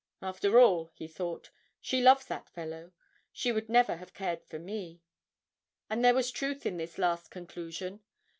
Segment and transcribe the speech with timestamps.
[0.19, 2.91] 'After all,' he thought, 'she loves that fellow.
[3.31, 5.03] She would never have cared for me.'
[5.91, 7.99] And there was truth in this last conclusion.